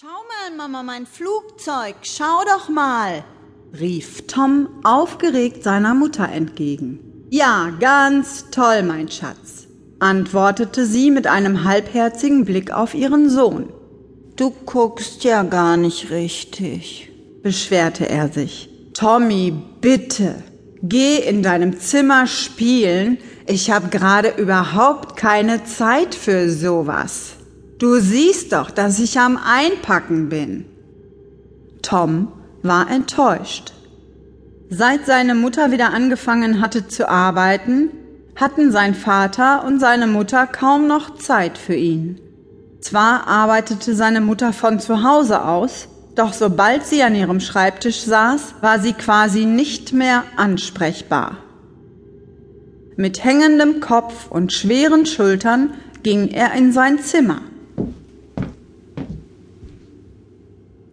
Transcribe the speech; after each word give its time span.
Schau 0.00 0.08
mal, 0.08 0.56
Mama, 0.56 0.82
mein 0.82 1.06
Flugzeug, 1.06 1.94
schau 2.02 2.42
doch 2.52 2.68
mal, 2.68 3.22
rief 3.78 4.26
Tom 4.26 4.68
aufgeregt 4.82 5.62
seiner 5.62 5.94
Mutter 5.94 6.28
entgegen. 6.28 7.28
Ja, 7.30 7.70
ganz 7.78 8.50
toll, 8.50 8.82
mein 8.82 9.08
Schatz, 9.08 9.68
antwortete 10.00 10.84
sie 10.84 11.12
mit 11.12 11.28
einem 11.28 11.62
halbherzigen 11.62 12.44
Blick 12.44 12.72
auf 12.72 12.94
ihren 12.94 13.30
Sohn. 13.30 13.72
Du 14.34 14.50
guckst 14.50 15.22
ja 15.22 15.44
gar 15.44 15.76
nicht 15.76 16.10
richtig, 16.10 17.12
beschwerte 17.44 18.08
er 18.08 18.32
sich. 18.32 18.68
Tommy, 18.94 19.54
bitte, 19.80 20.42
geh 20.82 21.18
in 21.18 21.44
deinem 21.44 21.78
Zimmer 21.78 22.26
spielen, 22.26 23.18
ich 23.46 23.70
habe 23.70 23.90
gerade 23.90 24.30
überhaupt 24.38 25.16
keine 25.16 25.62
Zeit 25.62 26.16
für 26.16 26.50
sowas. 26.50 27.33
Du 27.78 27.98
siehst 27.98 28.52
doch, 28.52 28.70
dass 28.70 28.98
ich 29.00 29.18
am 29.18 29.36
Einpacken 29.36 30.28
bin. 30.28 30.66
Tom 31.82 32.28
war 32.62 32.90
enttäuscht. 32.90 33.72
Seit 34.70 35.06
seine 35.06 35.34
Mutter 35.34 35.70
wieder 35.70 35.92
angefangen 35.92 36.60
hatte 36.60 36.88
zu 36.88 37.08
arbeiten, 37.08 37.90
hatten 38.36 38.70
sein 38.72 38.94
Vater 38.94 39.64
und 39.64 39.80
seine 39.80 40.06
Mutter 40.06 40.46
kaum 40.46 40.86
noch 40.86 41.16
Zeit 41.16 41.58
für 41.58 41.74
ihn. 41.74 42.20
Zwar 42.80 43.26
arbeitete 43.26 43.94
seine 43.94 44.20
Mutter 44.20 44.52
von 44.52 44.78
zu 44.78 45.02
Hause 45.02 45.44
aus, 45.44 45.88
doch 46.14 46.32
sobald 46.32 46.86
sie 46.86 47.02
an 47.02 47.14
ihrem 47.14 47.40
Schreibtisch 47.40 48.02
saß, 48.02 48.56
war 48.60 48.78
sie 48.78 48.92
quasi 48.92 49.46
nicht 49.46 49.92
mehr 49.92 50.24
ansprechbar. 50.36 51.38
Mit 52.96 53.24
hängendem 53.24 53.80
Kopf 53.80 54.30
und 54.30 54.52
schweren 54.52 55.06
Schultern 55.06 55.74
ging 56.02 56.28
er 56.28 56.52
in 56.52 56.72
sein 56.72 57.00
Zimmer. 57.00 57.40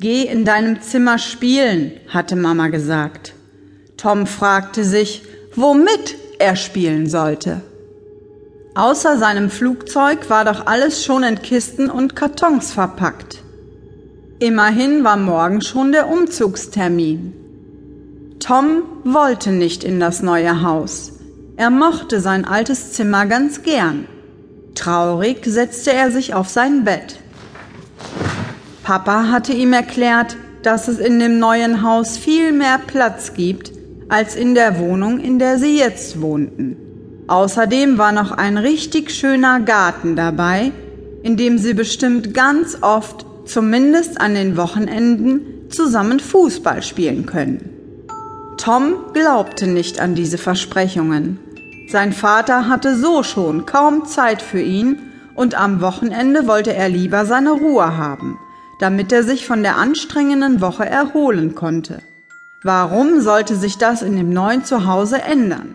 Geh 0.00 0.22
in 0.22 0.44
deinem 0.44 0.80
Zimmer 0.80 1.18
spielen, 1.18 1.92
hatte 2.08 2.36
Mama 2.36 2.68
gesagt. 2.68 3.34
Tom 3.96 4.26
fragte 4.26 4.84
sich, 4.84 5.22
womit 5.56 6.14
er 6.38 6.54
spielen 6.54 7.08
sollte. 7.08 7.62
Außer 8.76 9.18
seinem 9.18 9.50
Flugzeug 9.50 10.30
war 10.30 10.44
doch 10.44 10.66
alles 10.66 11.04
schon 11.04 11.24
in 11.24 11.42
Kisten 11.42 11.90
und 11.90 12.14
Kartons 12.14 12.70
verpackt. 12.70 13.42
Immerhin 14.38 15.02
war 15.02 15.16
morgen 15.16 15.62
schon 15.62 15.90
der 15.90 16.08
Umzugstermin. 16.08 17.34
Tom 18.38 18.84
wollte 19.02 19.50
nicht 19.50 19.82
in 19.82 19.98
das 19.98 20.22
neue 20.22 20.62
Haus. 20.62 21.14
Er 21.56 21.70
mochte 21.70 22.20
sein 22.20 22.44
altes 22.44 22.92
Zimmer 22.92 23.26
ganz 23.26 23.64
gern. 23.64 24.06
Traurig 24.76 25.44
setzte 25.44 25.92
er 25.92 26.12
sich 26.12 26.34
auf 26.34 26.48
sein 26.48 26.84
Bett. 26.84 27.16
Papa 28.88 29.28
hatte 29.30 29.52
ihm 29.52 29.74
erklärt, 29.74 30.38
dass 30.62 30.88
es 30.88 30.98
in 30.98 31.20
dem 31.20 31.38
neuen 31.38 31.82
Haus 31.82 32.16
viel 32.16 32.52
mehr 32.52 32.80
Platz 32.86 33.34
gibt 33.34 33.70
als 34.08 34.34
in 34.34 34.54
der 34.54 34.78
Wohnung, 34.78 35.20
in 35.20 35.38
der 35.38 35.58
sie 35.58 35.76
jetzt 35.78 36.22
wohnten. 36.22 36.78
Außerdem 37.26 37.98
war 37.98 38.12
noch 38.12 38.30
ein 38.30 38.56
richtig 38.56 39.10
schöner 39.10 39.60
Garten 39.60 40.16
dabei, 40.16 40.72
in 41.22 41.36
dem 41.36 41.58
sie 41.58 41.74
bestimmt 41.74 42.32
ganz 42.32 42.78
oft, 42.80 43.26
zumindest 43.44 44.22
an 44.22 44.32
den 44.32 44.56
Wochenenden, 44.56 45.68
zusammen 45.68 46.18
Fußball 46.18 46.82
spielen 46.82 47.26
können. 47.26 47.68
Tom 48.56 48.94
glaubte 49.12 49.66
nicht 49.66 50.00
an 50.00 50.14
diese 50.14 50.38
Versprechungen. 50.38 51.38
Sein 51.90 52.14
Vater 52.14 52.68
hatte 52.68 52.96
so 52.96 53.22
schon 53.22 53.66
kaum 53.66 54.06
Zeit 54.06 54.40
für 54.40 54.62
ihn 54.62 54.98
und 55.34 55.60
am 55.60 55.82
Wochenende 55.82 56.46
wollte 56.46 56.72
er 56.72 56.88
lieber 56.88 57.26
seine 57.26 57.50
Ruhe 57.50 57.98
haben 57.98 58.38
damit 58.78 59.12
er 59.12 59.22
sich 59.22 59.46
von 59.46 59.62
der 59.62 59.76
anstrengenden 59.76 60.60
Woche 60.60 60.86
erholen 60.86 61.54
konnte. 61.54 62.02
Warum 62.62 63.20
sollte 63.20 63.56
sich 63.56 63.78
das 63.78 64.02
in 64.02 64.16
dem 64.16 64.30
neuen 64.32 64.64
Zuhause 64.64 65.22
ändern? 65.22 65.74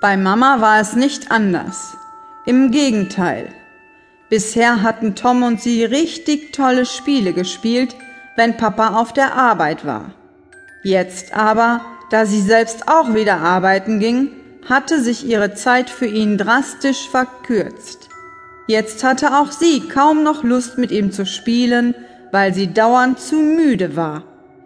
Bei 0.00 0.16
Mama 0.16 0.60
war 0.60 0.80
es 0.80 0.94
nicht 0.94 1.30
anders. 1.30 1.96
Im 2.44 2.70
Gegenteil. 2.70 3.48
Bisher 4.28 4.82
hatten 4.82 5.14
Tom 5.14 5.42
und 5.42 5.60
sie 5.60 5.84
richtig 5.84 6.52
tolle 6.52 6.84
Spiele 6.84 7.32
gespielt, 7.32 7.96
wenn 8.36 8.56
Papa 8.56 9.00
auf 9.00 9.12
der 9.12 9.34
Arbeit 9.34 9.86
war. 9.86 10.12
Jetzt 10.82 11.34
aber, 11.34 11.80
da 12.10 12.26
sie 12.26 12.40
selbst 12.40 12.88
auch 12.88 13.14
wieder 13.14 13.38
arbeiten 13.38 13.98
ging, 13.98 14.30
hatte 14.68 15.00
sich 15.00 15.26
ihre 15.26 15.54
Zeit 15.54 15.90
für 15.90 16.06
ihn 16.06 16.38
drastisch 16.38 17.08
verkürzt. 17.08 18.05
Jetzt 18.66 19.04
hatte 19.04 19.36
auch 19.36 19.52
sie 19.52 19.80
kaum 19.80 20.22
noch 20.22 20.42
Lust 20.42 20.76
mit 20.78 20.90
ihm 20.90 21.12
zu 21.12 21.24
spielen, 21.24 21.94
weil 22.32 22.52
sie 22.52 22.72
dauernd 22.72 23.20
zu 23.20 23.36
müde 23.36 23.96
war. 23.96 24.24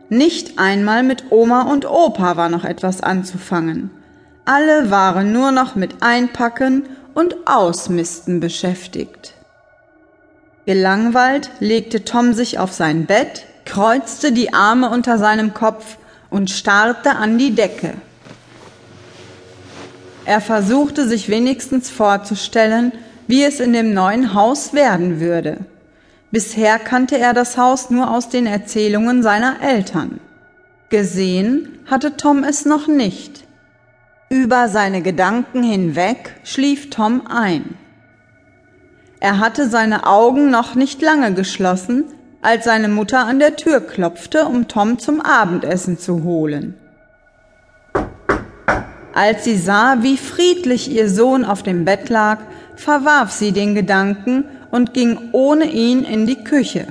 Nicht 0.09 0.59
einmal 0.59 1.03
mit 1.03 1.31
Oma 1.31 1.62
und 1.62 1.88
Opa 1.88 2.37
war 2.37 2.49
noch 2.49 2.65
etwas 2.65 3.03
anzufangen. 3.03 3.91
Alle 4.44 4.91
waren 4.91 5.33
nur 5.33 5.53
noch 5.53 5.77
mit 5.77 6.03
Einpacken 6.03 6.84
und 7.15 7.37
Ausmisten 7.47 8.41
beschäftigt. 8.41 9.34
Gelangweilt 10.67 11.50
legte 11.61 12.05
Tom 12.05 12.32
sich 12.32 12.59
auf 12.59 12.72
sein 12.72 13.06
Bett, 13.06 13.44
kreuzte 13.65 14.32
die 14.32 14.53
Arme 14.53 14.91
unter 14.91 15.19
seinem 15.19 15.55
Kopf 15.55 15.97
und 16.31 16.50
starrte 16.50 17.17
an 17.17 17.38
die 17.38 17.55
Decke. 17.55 17.94
Er 20.25 20.41
versuchte 20.41 21.09
sich 21.09 21.28
wenigstens 21.28 21.91
vorzustellen, 21.91 22.93
wie 23.31 23.45
es 23.45 23.61
in 23.61 23.73
dem 23.73 23.95
neuen 23.95 24.35
Haus 24.35 24.75
werden 24.75 25.21
würde. 25.21 25.59
Bisher 26.33 26.81
kannte 26.81 27.17
er 27.17 27.33
das 27.33 27.57
Haus 27.57 27.89
nur 27.89 28.11
aus 28.11 28.29
den 28.29 28.45
Erzählungen 28.45 29.23
seiner 29.23 29.63
Eltern. 29.63 30.19
Gesehen 30.89 31.79
hatte 31.87 32.17
Tom 32.17 32.43
es 32.43 32.65
noch 32.65 32.89
nicht. 32.89 33.45
Über 34.31 34.69
seine 34.69 35.01
Gedanken 35.01 35.63
hinweg 35.63 36.35
schlief 36.43 36.91
Tom 36.91 37.29
ein. 37.29 37.77
Er 39.21 39.39
hatte 39.39 39.69
seine 39.69 40.09
Augen 40.09 40.51
noch 40.51 40.75
nicht 40.75 41.01
lange 41.01 41.33
geschlossen, 41.33 42.07
als 42.43 42.65
seine 42.65 42.89
Mutter 42.89 43.27
an 43.27 43.39
der 43.39 43.55
Tür 43.55 43.81
klopfte, 43.81 44.45
um 44.47 44.67
Tom 44.67 44.99
zum 44.99 45.21
Abendessen 45.21 46.01
zu 46.01 46.25
holen. 46.25 46.75
Als 49.12 49.45
sie 49.45 49.57
sah, 49.57 49.99
wie 50.01 50.17
friedlich 50.17 50.91
ihr 50.91 51.09
Sohn 51.09 51.45
auf 51.45 51.62
dem 51.62 51.85
Bett 51.85 52.09
lag, 52.09 52.39
verwarf 52.81 53.31
sie 53.31 53.53
den 53.53 53.75
Gedanken 53.75 54.45
und 54.71 54.95
ging 54.95 55.31
ohne 55.33 55.67
ihn 55.67 56.03
in 56.03 56.27
die 56.27 56.43
Küche. 56.43 56.87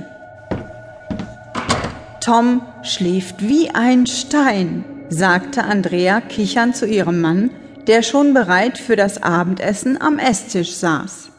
Tom 2.20 2.62
schläft 2.82 3.48
wie 3.48 3.70
ein 3.70 4.06
Stein, 4.06 4.84
sagte 5.08 5.64
Andrea 5.64 6.20
kichernd 6.20 6.76
zu 6.76 6.86
ihrem 6.86 7.20
Mann, 7.20 7.50
der 7.86 8.02
schon 8.02 8.34
bereit 8.34 8.78
für 8.78 8.94
das 8.94 9.22
Abendessen 9.22 10.00
am 10.00 10.18
Esstisch 10.18 10.74
saß. 10.74 11.30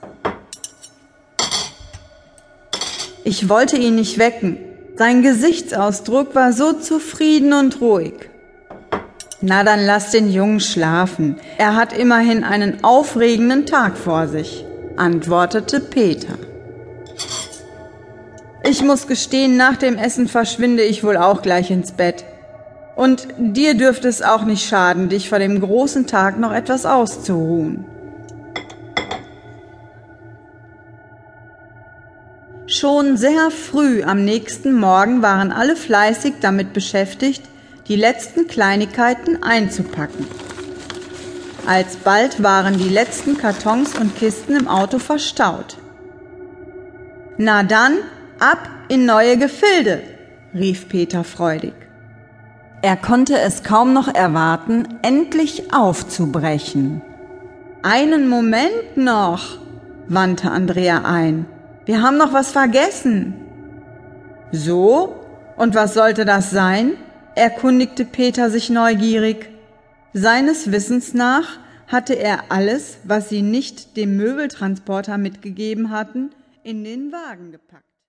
Ich 3.24 3.48
wollte 3.48 3.78
ihn 3.78 3.96
nicht 3.96 4.18
wecken. 4.18 4.58
Sein 4.98 5.22
Gesichtsausdruck 5.22 6.36
war 6.36 6.52
so 6.52 6.74
zufrieden 6.74 7.54
und 7.54 7.80
ruhig. 7.80 8.14
Na 9.42 9.64
dann 9.64 9.86
lass 9.86 10.12
den 10.12 10.32
Jungen 10.32 10.60
schlafen. 10.60 11.38
Er 11.58 11.76
hat 11.76 11.94
immerhin 11.94 12.44
einen 12.44 12.84
aufregenden 12.84 13.66
Tag 13.66 13.98
vor 13.98 14.28
sich 14.28 14.66
antwortete 14.98 15.80
Peter. 15.80 16.36
Ich 18.64 18.84
muss 18.84 19.08
gestehen, 19.08 19.58
nach 19.58 19.78
dem 19.78 19.98
Essen 19.98 20.28
verschwinde 20.28 20.84
ich 20.84 21.04
wohl 21.04 21.18
auch 21.18 21.42
gleich 21.42 21.72
ins 21.72 21.94
Bett. 21.94 22.24
Und 22.96 23.28
dir 23.38 23.74
dürfte 23.74 24.08
es 24.08 24.22
auch 24.22 24.44
nicht 24.44 24.68
schaden, 24.68 25.10
dich 25.10 25.30
vor 25.30 25.40
dem 25.40 25.60
großen 25.60 26.06
Tag 26.06 26.40
noch 26.40 26.54
etwas 26.54 26.86
auszuruhen. 26.86 27.86
Schon 32.68 33.18
sehr 33.18 33.50
früh 33.50 34.04
am 34.04 34.24
nächsten 34.24 34.74
Morgen 34.74 35.22
waren 35.22 35.52
alle 35.52 35.76
fleißig 35.76 36.36
damit 36.42 36.74
beschäftigt, 36.74 37.42
die 37.92 37.98
letzten 37.98 38.48
Kleinigkeiten 38.48 39.44
einzupacken. 39.44 40.26
Alsbald 41.68 42.42
waren 42.42 42.78
die 42.78 42.88
letzten 42.88 43.38
Kartons 43.38 44.00
und 44.00 44.16
Kisten 44.16 44.56
im 44.56 44.70
Auto 44.70 44.98
verstaut. 44.98 45.78
Na 47.38 47.64
dann, 47.64 47.98
ab 48.40 48.70
in 48.88 49.06
neue 49.06 49.38
Gefilde, 49.38 50.04
rief 50.54 50.88
Peter 50.88 51.26
freudig. 51.26 51.74
Er 52.82 52.96
konnte 52.96 53.38
es 53.38 53.62
kaum 53.62 53.92
noch 53.92 54.08
erwarten, 54.08 54.88
endlich 55.02 55.74
aufzubrechen. 55.74 57.02
Einen 57.84 58.30
Moment 58.30 58.96
noch, 58.96 59.58
wandte 60.08 60.50
Andrea 60.50 61.02
ein. 61.04 61.46
Wir 61.84 62.02
haben 62.02 62.18
noch 62.18 62.32
was 62.32 62.54
vergessen. 62.54 63.34
So? 64.54 65.14
Und 65.58 65.76
was 65.76 65.94
sollte 65.94 66.24
das 66.24 66.52
sein? 66.52 66.94
Erkundigte 67.36 68.06
Peter 68.06 68.50
sich 68.50 68.70
neugierig. 68.70 69.50
Seines 70.14 70.72
Wissens 70.72 71.14
nach 71.14 71.60
hatte 71.88 72.14
er 72.14 72.46
alles, 72.50 72.98
was 73.04 73.30
sie 73.30 73.42
nicht 73.42 73.98
dem 73.98 74.18
Möbeltransporter 74.18 75.18
mitgegeben 75.18 75.90
hatten, 75.90 76.32
in 76.64 76.84
den 76.84 77.12
Wagen 77.12 77.52
gepackt. 77.52 77.91